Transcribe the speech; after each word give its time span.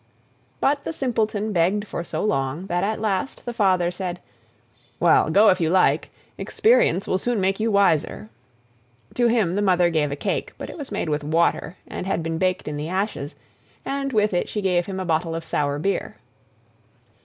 But 0.59 0.83
the 0.83 0.93
Simpleton 0.93 1.53
begged 1.53 1.87
for 1.87 2.03
so 2.03 2.23
long 2.23 2.65
that 2.65 2.83
at 2.83 2.99
last 2.99 3.45
the 3.45 3.53
Father 3.53 3.91
said: 3.91 4.19
"Well, 4.99 5.29
go 5.29 5.51
if 5.51 5.61
you 5.61 5.69
like; 5.69 6.09
experience 6.39 7.05
will 7.05 7.19
soon 7.19 7.39
make 7.39 7.59
you 7.59 7.69
wiser." 7.71 8.29
To 9.13 9.27
him 9.27 9.53
the 9.53 9.61
Mother 9.61 9.91
gave 9.91 10.11
a 10.11 10.15
cake, 10.15 10.53
but 10.57 10.71
it 10.71 10.77
was 10.79 10.91
made 10.91 11.09
with 11.09 11.23
water 11.23 11.77
and 11.87 12.07
had 12.07 12.23
been 12.23 12.39
baked 12.39 12.67
in 12.67 12.77
the 12.77 12.89
ashes, 12.89 13.35
and 13.85 14.11
with 14.11 14.33
it 14.33 14.49
she 14.49 14.63
gave 14.63 14.87
him 14.87 14.99
a 14.99 15.05
bottle 15.05 15.35
of 15.35 15.43
sour 15.43 15.77
beer. 15.77 16.15